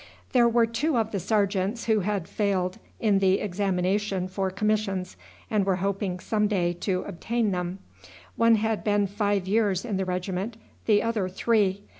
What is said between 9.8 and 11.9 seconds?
in the regiment, the other three.